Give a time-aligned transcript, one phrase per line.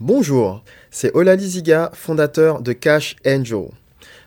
[0.00, 0.62] Bonjour,
[0.92, 3.64] c'est Olali Ziga, fondateur de Cash Angel.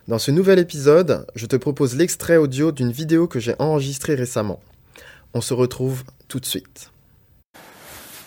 [0.06, 4.60] Dans ce nouvel épisode, je te propose l'extrait audio d'une vidéo que j'ai enregistrée récemment.
[5.32, 6.90] On se retrouve tout de suite.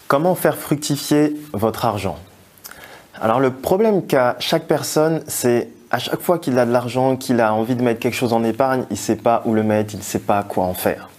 [0.08, 2.18] Comment faire fructifier votre argent?
[3.13, 7.41] Alors le problème qu'a chaque personne, c'est à chaque fois qu'il a de l'argent, qu'il
[7.41, 9.93] a envie de mettre quelque chose en épargne, il ne sait pas où le mettre,
[9.93, 11.12] il ne sait pas quoi en faire.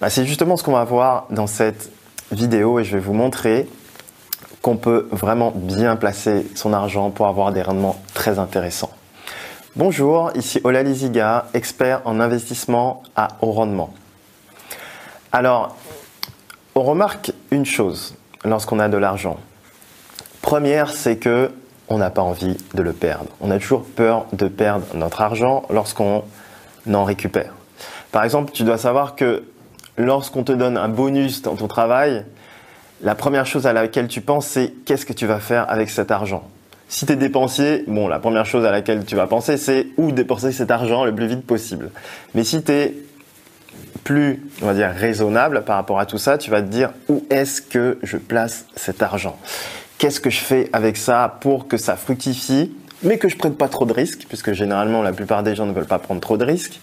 [0.00, 1.90] Bah, c'est justement ce qu'on va voir dans cette
[2.30, 3.68] vidéo et je vais vous montrer
[4.62, 8.92] qu'on peut vraiment bien placer son argent pour avoir des rendements très intéressants.
[9.74, 13.92] Bonjour, ici Ola Liziga, expert en investissement à haut rendement.
[15.32, 15.76] Alors,
[16.74, 19.36] on remarque une chose lorsqu'on a de l'argent.
[20.42, 21.50] Première, c'est que
[21.88, 23.30] on n'a pas envie de le perdre.
[23.40, 26.22] On a toujours peur de perdre notre argent lorsqu'on
[26.90, 27.52] en récupère.
[28.12, 29.44] Par exemple, tu dois savoir que
[29.96, 32.24] lorsqu'on te donne un bonus dans ton travail,
[33.02, 36.10] la première chose à laquelle tu penses, c'est qu'est-ce que tu vas faire avec cet
[36.10, 36.48] argent?
[36.88, 40.12] Si tu es dépensier, bon, la première chose à laquelle tu vas penser, c'est où
[40.12, 41.90] dépenser cet argent le plus vite possible.
[42.34, 42.94] Mais si tu es
[44.04, 47.24] plus, on va dire, raisonnable par rapport à tout ça, tu vas te dire où
[47.30, 49.38] est-ce que je place cet argent?
[49.98, 52.72] Qu'est-ce que je fais avec ça pour que ça fructifie,
[53.02, 55.72] mais que je prenne pas trop de risques, puisque généralement la plupart des gens ne
[55.72, 56.78] veulent pas prendre trop de risques,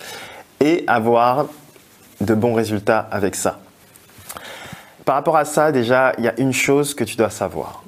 [0.60, 1.48] et avoir
[2.20, 3.60] de bons résultats avec ça?
[5.10, 7.82] Par rapport à ça, déjà, il y a une chose que tu dois savoir.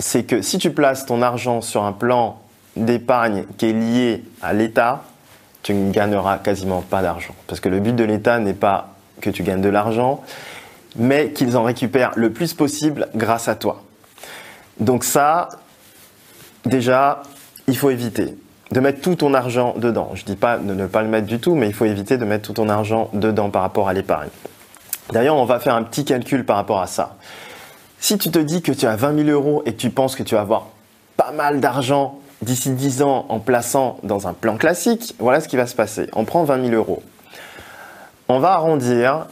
[0.00, 2.40] C'est que si tu places ton argent sur un plan
[2.74, 5.04] d'épargne qui est lié à l'État,
[5.62, 7.36] tu ne gagneras quasiment pas d'argent.
[7.46, 10.24] Parce que le but de l'État n'est pas que tu gagnes de l'argent,
[10.96, 13.84] mais qu'ils en récupèrent le plus possible grâce à toi.
[14.80, 15.50] Donc ça,
[16.64, 17.22] déjà,
[17.68, 18.36] il faut éviter
[18.72, 20.10] de mettre tout ton argent dedans.
[20.14, 22.18] Je ne dis pas de ne pas le mettre du tout, mais il faut éviter
[22.18, 24.30] de mettre tout ton argent dedans par rapport à l'épargne.
[25.12, 27.16] D'ailleurs, on va faire un petit calcul par rapport à ça.
[27.98, 30.22] Si tu te dis que tu as 20 000 euros et que tu penses que
[30.22, 30.68] tu vas avoir
[31.16, 35.56] pas mal d'argent d'ici 10 ans en plaçant dans un plan classique, voilà ce qui
[35.56, 36.08] va se passer.
[36.14, 37.02] On prend 20 000 euros.
[38.28, 39.26] On va arrondir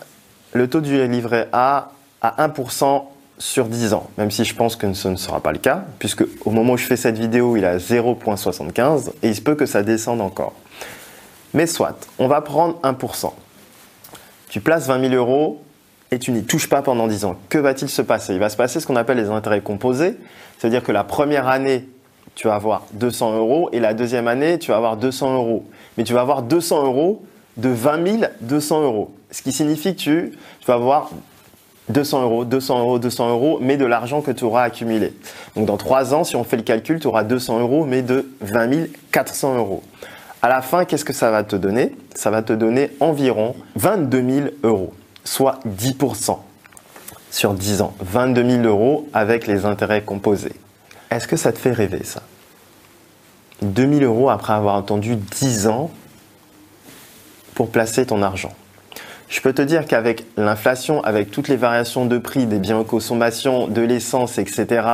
[0.52, 3.04] le taux du livret A à 1%
[3.38, 6.24] sur 10 ans, même si je pense que ce ne sera pas le cas, puisque
[6.44, 9.54] au moment où je fais cette vidéo, il est à 0,75 et il se peut
[9.54, 10.52] que ça descende encore.
[11.54, 13.32] Mais soit, on va prendre 1%.
[14.50, 15.62] Tu places 20 000 euros
[16.10, 17.36] et tu n'y touches pas pendant 10 ans.
[17.48, 18.34] Que va-t-il se passer?
[18.34, 20.16] Il va se passer ce qu'on appelle les intérêts composés,
[20.58, 21.88] c'est-à-dire que la première année,
[22.34, 25.64] tu vas avoir 200 euros et la deuxième année, tu vas avoir 200 euros.
[25.96, 27.22] Mais tu vas avoir 200 euros
[27.56, 29.10] de 20 200 euros.
[29.30, 30.32] Ce qui signifie que tu,
[30.66, 31.10] vas avoir
[31.88, 35.12] 200 euros, 200 euros, 200 euros, mais de l'argent que tu auras accumulé.
[35.56, 38.30] Donc dans 3 ans, si on fait le calcul, tu auras 200 euros, mais de
[38.40, 39.82] 20 400 euros.
[40.40, 41.96] À la fin, qu'est-ce que ça va te donner?
[42.14, 44.92] Ça va te donner environ 22 000 euros,
[45.28, 46.38] soit 10%
[47.30, 47.94] sur 10 ans.
[48.00, 50.54] 22 000 euros avec les intérêts composés.
[51.10, 52.22] Est-ce que ça te fait rêver ça?
[53.62, 55.90] 2000 euros après avoir attendu 10 ans
[57.54, 58.52] pour placer ton argent.
[59.28, 62.84] Je peux te dire qu'avec l'inflation, avec toutes les variations de prix des biens de
[62.84, 64.86] consommation, de l'essence, etc.,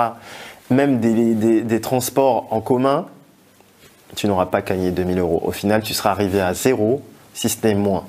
[0.71, 3.07] même des, transports en commun,
[4.17, 5.41] tu n'auras pas gagné 2000 euros.
[5.45, 7.03] Au final, tu seras arrivé à zéro,
[7.35, 8.07] si ce n'est moins.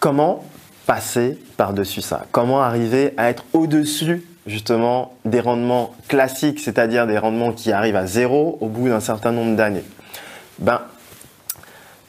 [0.00, 0.42] Comment
[0.88, 7.52] passer par-dessus ça Comment arriver à être au-dessus justement des rendements classiques, c'est-à-dire des rendements
[7.52, 9.84] qui arrivent à zéro au bout d'un certain nombre d'années?
[10.58, 10.80] Ben,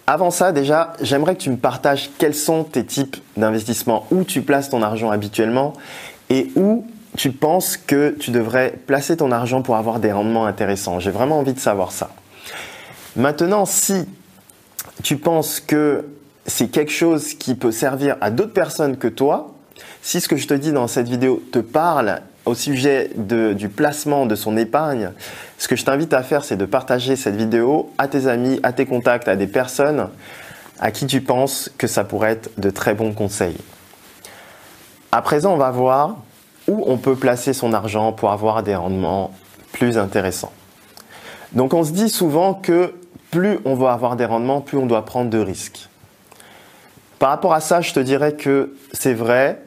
[0.08, 4.44] avant ça, déjà, j'aimerais que tu me partages quels sont tes types d'investissements, où tu
[4.44, 5.74] places ton argent habituellement
[6.30, 11.02] et où tu penses que tu devrais placer ton argent pour avoir des rendements intéressants.
[11.02, 12.12] J'ai vraiment envie de savoir ça.
[13.18, 14.06] Maintenant, si
[15.04, 16.06] tu penses que
[16.50, 19.54] c'est quelque chose qui peut servir à d'autres personnes que toi,
[20.02, 24.26] si ce que je te dis dans cette vidéo te parle au sujet du placement
[24.26, 25.12] de son épargne,
[25.58, 28.74] ce que je t'invite à faire, c'est de partager cette vidéo à tes amis, à
[28.74, 30.10] tes contacts, à des personnes
[30.80, 33.58] à qui tu penses que ça pourrait être de très bons conseils.
[35.12, 36.18] À présent, on va voir
[36.68, 39.32] où on peut placer son argent pour avoir des rendements
[39.72, 40.54] plus intéressants.
[41.52, 42.94] Donc on se dit souvent que
[43.32, 45.90] plus on va avoir des rendements, plus on doit prendre de risques.
[47.20, 49.62] Par rapport à ça, je te dirais que c'est vrai,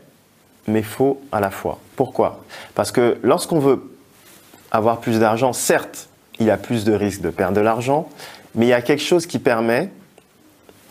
[0.67, 1.79] mais faux à la fois.
[1.97, 2.43] Pourquoi?
[2.75, 3.95] Parce que lorsqu'on veut
[4.71, 6.09] avoir plus d'argent, certes,
[6.41, 8.09] il y a plus de risques de perdre de l'argent,
[8.55, 9.91] mais il y a quelque chose qui permet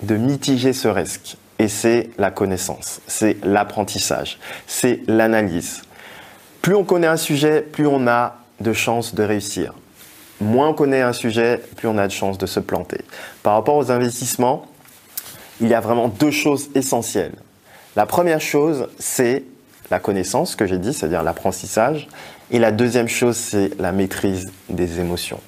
[0.04, 1.38] de mitiger ce risque.
[1.58, 5.84] Et c'est la connaissance, c'est l'apprentissage, c'est l'analyse.
[6.62, 9.74] Plus on connaît un sujet, plus on a de chances de réussir.
[10.40, 13.02] Moins on connaît un sujet, plus on a de chances de se planter.
[13.44, 14.66] Par rapport aux investissements,
[15.62, 17.36] il y a vraiment deux choses essentielles.
[17.96, 19.44] La première chose, c'est
[19.92, 22.08] la connaissance que j'ai dit, c'est-à-dire l'apprentissage.
[22.50, 25.40] Et la deuxième chose, c'est la maîtrise des émotions.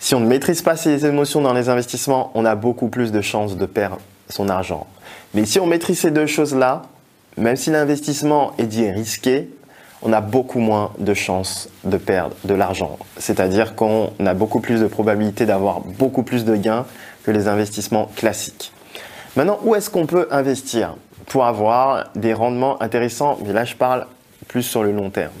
[0.00, 3.20] Si on ne maîtrise pas ses émotions dans les investissements, on a beaucoup plus de
[3.20, 3.98] chances de perdre
[4.28, 4.86] son argent.
[5.34, 6.82] Mais si on maîtrise ces deux choses-là,
[7.36, 9.50] même si l'investissement est dit risqué,
[10.02, 12.98] on a beaucoup moins de chances de perdre de l'argent.
[13.16, 16.86] C'est-à-dire qu'on a beaucoup plus de probabilité d'avoir beaucoup plus de gains
[17.24, 18.72] que les investissements classiques.
[19.36, 20.94] Maintenant, où est-ce qu'on peut investir
[21.26, 23.38] pour avoir des rendements intéressants?
[23.44, 24.06] Mais là, je parle
[24.48, 25.32] plus sur le long terme.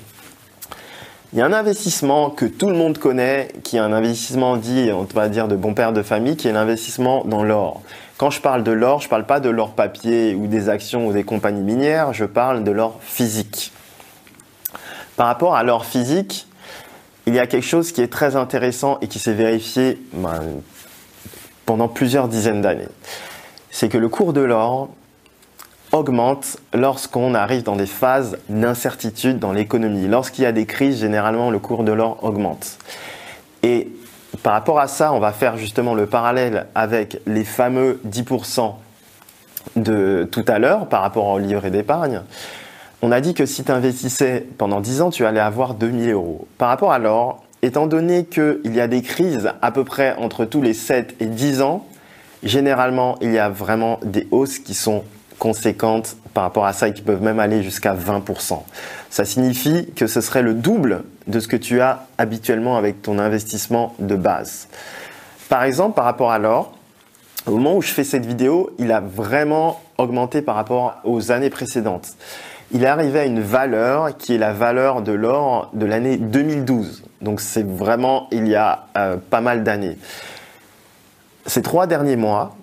[1.32, 4.90] Il y a un investissement que tout le monde connaît, qui est un investissement dit,
[4.92, 7.82] on va dire, de bon père de famille, qui est l'investissement dans l'or.
[8.16, 11.06] Quand je parle de l'or, je ne parle pas de l'or papier ou des actions
[11.06, 13.72] ou des compagnies minières, je parle de l'or physique.
[15.16, 16.46] Par rapport à l'or physique,
[17.26, 20.40] il y a quelque chose qui est très intéressant et qui s'est vérifié ben,
[21.66, 22.88] pendant plusieurs dizaines d'années.
[23.70, 24.88] C'est que le cours de l'or
[25.92, 30.06] augmente lorsqu'on arrive dans des phases d'incertitude dans l'économie.
[30.06, 32.78] Lorsqu'il y a des crises, généralement, le cours de l'or augmente.
[33.62, 33.90] Et
[34.42, 38.74] par rapport à ça, on va faire justement le parallèle avec les fameux 10%
[39.76, 42.22] de tout à l'heure par rapport au livret d'épargne.
[43.00, 46.48] On a dit que si tu investissais pendant 10 ans, tu allais avoir 2000 euros.
[46.58, 50.44] Par rapport à l'or, étant donné qu'il y a des crises à peu près entre
[50.44, 51.86] tous les 7 et 10 ans,
[52.42, 55.04] généralement, il y a vraiment des hausses qui sont
[55.38, 58.62] conséquentes par rapport à ça et qui peuvent même aller jusqu'à 20%.
[59.10, 63.18] Ça signifie que ce serait le double de ce que tu as habituellement avec ton
[63.18, 64.68] investissement de base.
[65.48, 66.74] Par exemple, par rapport à l'or,
[67.46, 71.50] au moment où je fais cette vidéo, il a vraiment augmenté par rapport aux années
[71.50, 72.14] précédentes.
[72.72, 77.04] Il est arrivé à une valeur qui est la valeur de l'or de l'année 2012.
[77.22, 79.96] Donc c'est vraiment il y a euh, pas mal d'années.
[81.48, 82.56] Ces trois derniers mois,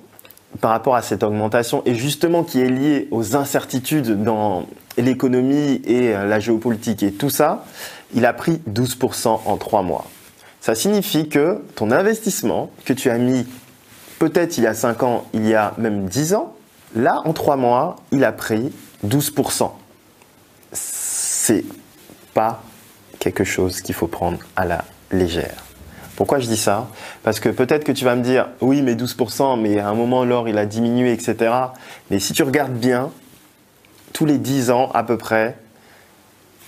[0.62, 4.68] par rapport à cette augmentation et justement qui est liée aux incertitudes dans
[4.98, 7.66] l'économie et euh, la géopolitique et tout ça,
[8.14, 10.06] il a pris 12% en trois mois.
[10.62, 13.48] Ça signifie que ton investissement que tu as mis
[14.20, 16.56] peut-être il y a 5 ans, il y a même 10 ans,
[16.96, 18.72] là en trois mois, il a pris
[19.06, 19.72] 12%.
[20.72, 21.66] C'est
[22.36, 22.62] pas
[23.20, 25.65] quelque chose qu'il faut prendre à la légère.
[26.16, 26.88] Pourquoi je dis ça?
[27.24, 30.24] Parce que peut-être que tu vas me dire, oui, mais 12%, mais à un moment,
[30.24, 31.54] l'or, il a diminué, etc.
[32.10, 33.12] Mais si tu regardes bien,
[34.14, 35.58] tous les 10 ans à peu près,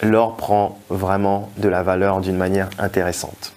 [0.04, 3.54] l'or prend vraiment de la valeur d'une manière intéressante.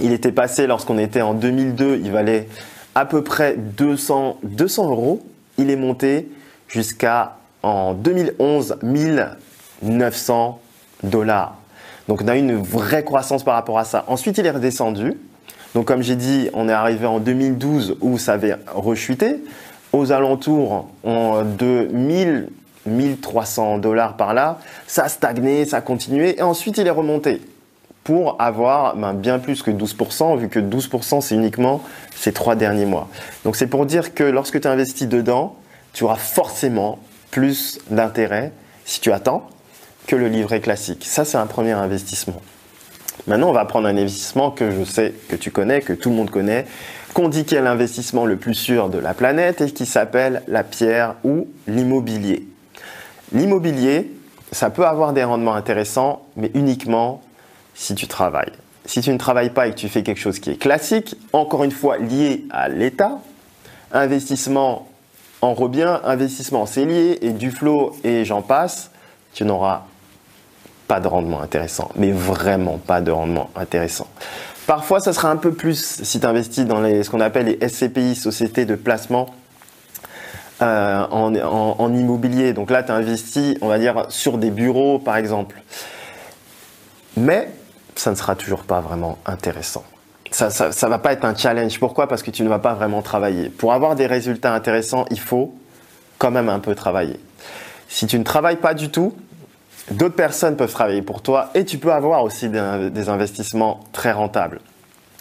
[0.00, 2.48] Il était passé, lorsqu'on était en 2002, il valait
[2.94, 5.24] à peu près 200, 200 euros.
[5.58, 6.28] Il est monté
[6.66, 10.60] jusqu'à, en 2011, 1900
[11.04, 11.61] dollars.
[12.08, 14.04] Donc on a eu une vraie croissance par rapport à ça.
[14.08, 15.14] Ensuite, il est redescendu.
[15.74, 19.36] Donc comme j'ai dit, on est arrivé en 2012 où ça avait rechuté.
[19.92, 22.48] Aux alentours de 1000,
[22.86, 27.42] 1300 dollars par là, ça a stagné, ça a continué et ensuite il est remonté
[28.04, 31.82] pour avoir ben, bien plus que 12%, vu que 12% c'est uniquement
[32.14, 33.08] ces trois derniers mois.
[33.44, 35.56] Donc c'est pour dire que lorsque tu investis dedans,
[35.92, 36.98] tu auras forcément
[37.30, 38.52] plus d'intérêt
[38.84, 39.48] si tu attends
[40.06, 41.04] que le livret classique.
[41.06, 42.40] Ça, c'est un premier investissement.
[43.26, 46.16] Maintenant, on va prendre un investissement que je sais que tu connais, que tout le
[46.16, 46.66] monde connaît,
[47.14, 50.64] qu'on dit qu'il est l'investissement le plus sûr de la planète et qui s'appelle la
[50.64, 52.46] pierre ou l'immobilier.
[53.32, 54.10] L'immobilier,
[54.50, 57.22] ça peut avoir des rendements intéressants, mais uniquement
[57.74, 58.52] si tu travailles.
[58.86, 61.62] Si tu ne travailles pas et que tu fais quelque chose qui est classique, encore
[61.64, 63.20] une fois lié à l'État,
[63.92, 64.88] investissement
[65.40, 68.90] en rebien, investissement c'est lié et du flot et j'en passe,
[69.32, 69.84] tu n'auras
[70.92, 74.06] pas de rendement intéressant, mais vraiment pas de rendement intéressant.
[74.66, 77.66] Parfois, ça sera un peu plus si tu investis dans les, ce qu'on appelle les
[77.66, 79.30] SCPI, sociétés de placement
[80.60, 82.52] euh, en, immobilier.
[82.52, 85.62] Donc là, tu investis, on va dire, sur des bureaux, par exemple.
[87.16, 87.48] Mais
[87.96, 89.84] ça ne sera toujours pas vraiment intéressant.
[90.30, 91.80] Ça ne va pas être un challenge.
[91.80, 92.06] Pourquoi?
[92.06, 93.48] Parce que tu ne vas pas vraiment travailler.
[93.48, 95.54] Pour avoir des résultats intéressants, il faut
[96.18, 97.18] quand même un peu travailler.
[97.88, 99.14] Si tu ne travailles pas du tout,
[99.90, 104.60] d'autres personnes peuvent travailler pour toi et tu peux avoir aussi des, investissements très rentables.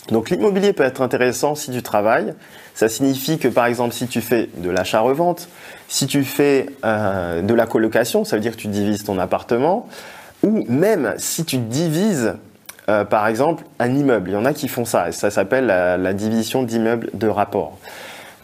[0.10, 2.34] Donc l'immobilier peut être intéressant si tu travailles.
[2.74, 5.48] Ça signifie que par exemple si tu fais de l'achat-revente,
[5.88, 9.88] si tu fais euh, de la colocation, ça veut dire que tu divises ton appartement,
[10.44, 12.34] ou même si tu divises
[12.90, 14.32] euh, par exemple un immeuble.
[14.32, 17.78] Il y en a qui font ça, ça s'appelle la, division d'immeuble de rapport.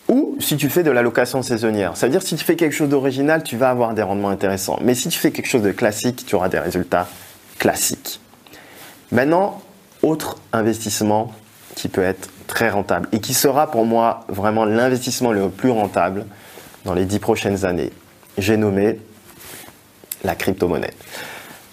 [0.09, 1.97] Ou si tu fais de la location saisonnière.
[1.97, 4.79] C'est-à-dire si tu fais quelque chose d'original, tu vas avoir des rendements intéressants.
[4.81, 7.07] Mais si tu fais quelque chose de classique, tu auras des résultats
[7.59, 8.21] classiques.
[9.11, 9.61] Maintenant,
[10.01, 11.33] autre investissement
[11.75, 16.25] qui peut être très rentable et qui sera pour moi vraiment l'investissement le plus rentable
[16.85, 17.91] dans les dix prochaines années.
[18.37, 18.99] J'ai nommé
[20.23, 20.93] la crypto-monnaie.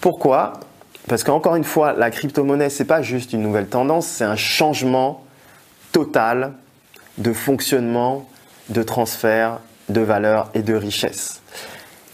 [0.01, 0.55] Pourquoi?
[1.09, 4.37] Parce qu'encore une fois, la crypto-monnaie, ce n'est pas juste une nouvelle tendance, c'est un
[4.37, 5.25] changement
[5.93, 6.55] total
[7.19, 8.29] de fonctionnement,
[8.69, 11.41] de transfert, de valeur et de richesse.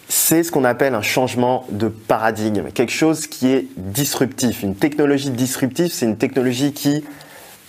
[0.09, 4.63] C'est ce qu'on appelle un changement de paradigme, quelque chose qui est disruptif.
[4.63, 7.05] Une technologie disruptive, c'est une technologie qui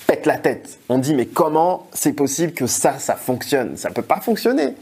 [0.07, 0.79] pète la tête.
[0.89, 3.77] On dit mais comment c'est possible que ça, ça fonctionne?
[3.77, 4.73] Ça ne peut pas fonctionner.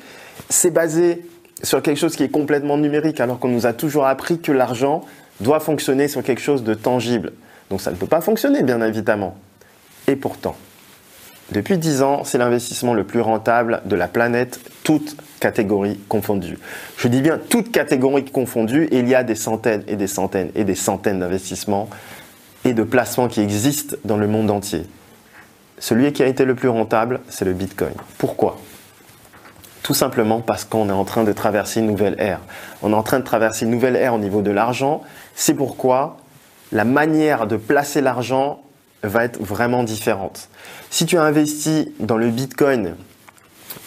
[0.49, 1.25] C'est basé
[1.61, 5.03] sur quelque chose qui est complètement numérique alors qu'on nous a toujours appris que l'argent
[5.41, 7.33] doit fonctionner sur quelque chose de tangible.
[7.69, 9.35] Donc ça ne peut pas fonctionner bien évidemment.
[10.07, 10.55] Et pourtant,
[11.51, 16.59] depuis 10 ans, c'est l'investissement le plus rentable de la planète, toutes catégories confondues.
[16.97, 20.63] Je dis bien toutes catégories confondues, il y a des centaines et des centaines et
[20.63, 21.89] des centaines d'investissements
[22.65, 24.85] et de placements qui existent dans le monde entier.
[25.79, 27.93] Celui qui a été le plus rentable, c'est le Bitcoin.
[28.17, 28.59] Pourquoi?
[29.81, 32.41] Tout simplement parce qu'on est en train de traverser une nouvelle ère.
[32.83, 35.01] On est en train de traverser une nouvelle ère au niveau de l'argent.
[35.35, 36.17] C'est pourquoi
[36.71, 38.61] la manière de placer l'argent
[39.03, 40.49] va être vraiment différente.
[40.89, 42.95] Si tu as investi dans le Bitcoin,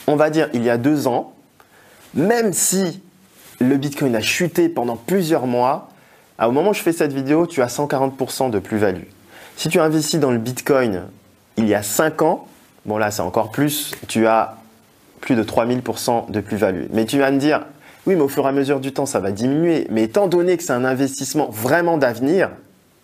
[0.07, 1.35] on va dire il y a deux ans,
[2.14, 3.02] même si
[3.61, 5.88] le Bitcoin a chuté pendant plusieurs mois,
[6.40, 9.04] au moment où je fais cette vidéo, tu as 140% de plus-value.
[9.57, 11.04] Si tu as investi dans le Bitcoin
[11.57, 12.47] il y a 5 ans,
[12.87, 14.57] bon là c'est encore plus, tu as
[15.21, 16.87] plus de 3000% de plus-value.
[16.90, 17.64] Mais tu vas me dire,
[18.07, 19.87] oui, mais au fur et à mesure du temps, ça va diminuer.
[19.90, 22.50] Mais étant donné que c'est un investissement vraiment d'avenir,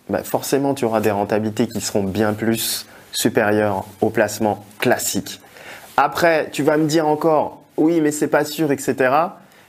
[0.09, 5.41] bah, forcément, tu auras des rentabilités qui seront bien plus supérieures au placement classique.
[5.97, 9.15] Après, tu vas me dire encore, oui, mais c'est pas sûr, etc.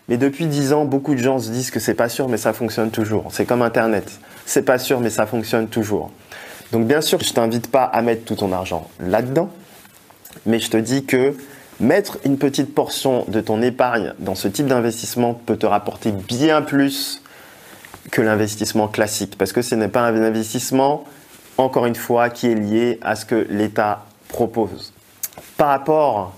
[0.07, 2.53] Mais depuis 10 ans, beaucoup de gens se disent que c'est pas sûr, mais ça
[2.53, 3.25] fonctionne toujours.
[3.31, 4.19] C'est comme Internet.
[4.45, 6.11] C'est pas sûr, mais ça fonctionne toujours.
[6.71, 9.49] Donc bien sûr, je t'invite pas à mettre tout ton argent là-dedans,
[10.45, 11.35] mais je te dis que
[11.79, 16.61] mettre une petite portion de ton épargne dans ce type d'investissement peut te rapporter bien
[16.61, 17.21] plus
[18.11, 21.05] que l'investissement classique, parce que ce n'est pas un investissement,
[21.57, 24.93] encore une fois, qui est lié à ce que l'État propose.
[25.57, 26.35] Par rapport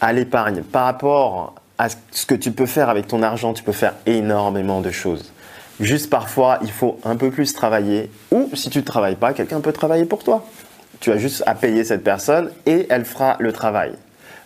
[0.00, 3.72] à l'épargne, par rapport à ce que tu peux faire avec ton argent, tu peux
[3.72, 5.32] faire énormément de choses.
[5.80, 8.10] Juste parfois, il faut un peu plus travailler.
[8.30, 10.44] Ou si tu ne travailles pas, quelqu'un peut travailler pour toi.
[11.00, 13.92] Tu as juste à payer cette personne et elle fera le travail.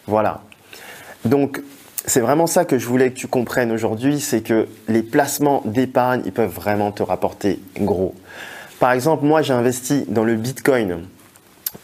[0.06, 0.40] Voilà.
[1.24, 1.60] Donc,
[2.06, 6.22] c'est vraiment ça que je voulais que tu comprennes aujourd'hui, c'est que les placements d'épargne,
[6.24, 8.14] ils peuvent vraiment te rapporter gros.
[8.78, 11.00] Par exemple, moi, j'ai investi dans le Bitcoin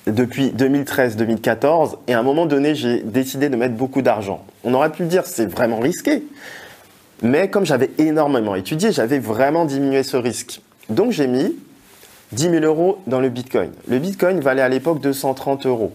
[0.07, 4.45] depuis 2013-2014 et à un moment donné, j'ai décidé de mettre beaucoup d'argent.
[4.63, 6.23] On aurait pu dire c'est vraiment risqué,
[7.23, 10.61] mais comme j'avais énormément étudié, j'avais vraiment diminué ce risque.
[10.89, 11.57] Donc j'ai mis
[12.33, 13.71] 10 000 euros dans le Bitcoin.
[13.89, 15.93] Le Bitcoin valait à l'époque 230 euros.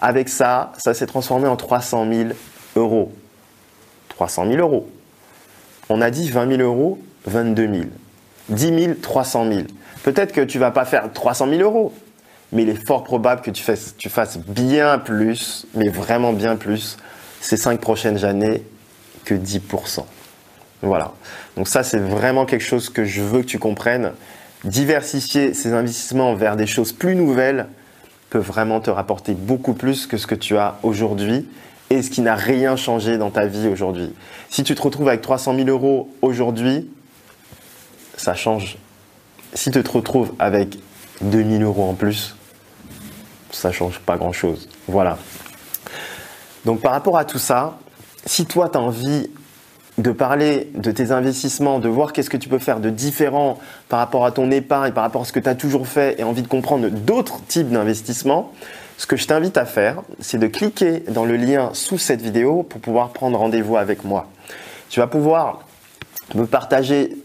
[0.00, 2.30] Avec ça, ça s'est transformé en 300 000
[2.76, 3.12] euros.
[4.20, 4.86] 300 000 euros.
[5.88, 7.84] On a dit 20 000 euros, 22 000.
[8.50, 9.60] 10 000, 300 000.
[10.02, 11.94] Peut-être que tu vas pas faire 300 000 euros,
[12.52, 16.56] mais il est fort probable que tu fasses, tu fasses bien plus, mais vraiment bien
[16.56, 16.98] plus,
[17.40, 18.62] ces cinq prochaines années
[19.24, 20.04] que 10%.
[20.82, 21.12] Voilà.
[21.56, 24.12] Donc ça, c'est vraiment quelque chose que je veux que tu comprennes.
[24.64, 27.68] Diversifier ces investissements vers des choses plus nouvelles
[28.28, 31.48] peut vraiment te rapporter beaucoup plus que ce que tu as aujourd'hui
[31.90, 34.14] et ce qui n'a rien changé dans ta vie aujourd'hui.
[34.48, 36.88] Si tu te retrouves avec 300 000 euros aujourd'hui,
[38.16, 38.78] ça change.
[39.54, 40.78] Si tu te retrouves avec
[41.22, 42.36] 2000 euros en plus,
[43.50, 44.68] ça change pas grand chose.
[44.86, 45.18] Voilà.
[46.64, 47.78] Donc par rapport à tout ça,
[48.24, 49.28] si toi tu as envie
[49.98, 53.98] de parler de tes investissements, de voir qu'est-ce que tu peux faire de différent par
[53.98, 56.42] rapport à ton épargne, par rapport à ce que tu as toujours fait et envie
[56.42, 58.52] de comprendre d'autres types d'investissements,
[59.00, 62.62] ce que je t'invite à faire, c'est de cliquer dans le lien sous cette vidéo
[62.62, 64.28] pour pouvoir prendre rendez-vous avec moi.
[64.90, 65.64] Tu vas pouvoir
[66.34, 67.16] me partager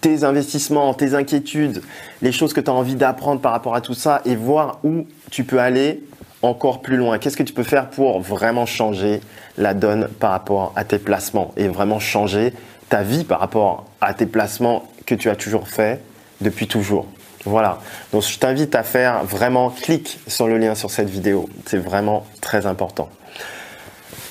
[0.00, 1.82] tes investissements, tes inquiétudes,
[2.22, 5.08] les choses que tu as envie d'apprendre par rapport à tout ça et voir où
[5.32, 6.04] tu peux aller
[6.42, 9.20] encore plus loin Qu'est-ce que tu peux faire pour vraiment changer
[9.56, 12.52] la donne par rapport à tes placements et vraiment changer
[12.90, 16.00] ta vie par rapport à tes placements que tu as toujours fait
[16.40, 17.08] depuis toujours?
[17.44, 17.78] Voilà.
[18.12, 21.48] Donc je t'invite à faire vraiment clique sur le lien sur cette vidéo.
[21.66, 23.08] C'est vraiment très important.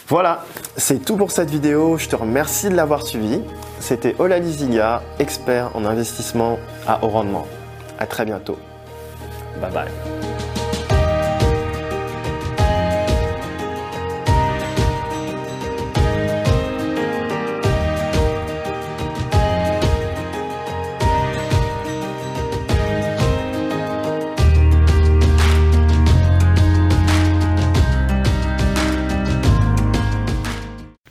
[0.10, 0.46] Voilà,
[0.78, 1.98] c'est tout pour cette vidéo.
[1.98, 3.42] Je te remercie de l'avoir suivi.
[3.80, 7.46] C'était Ola Liziga, expert en investissement à haut rendement.
[8.00, 8.58] À très bientôt.
[9.60, 10.37] Bye bye.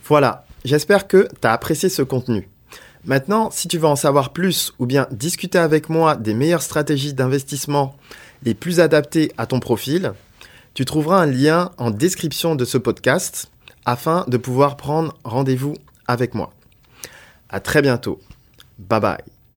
[0.08, 2.48] Voilà, j'espère que tu as apprécié ce contenu.
[3.04, 7.14] Maintenant, si tu veux en savoir plus ou bien discuter avec moi des meilleures stratégies
[7.14, 7.96] d'investissement
[8.42, 10.12] les plus adaptées à ton profil,
[10.75, 13.50] tu trouveras un lien en description de ce podcast
[13.84, 15.75] afin de pouvoir prendre rendez-vous
[16.06, 16.52] avec moi.
[17.48, 18.20] À très bientôt.
[18.78, 19.36] Bye bye.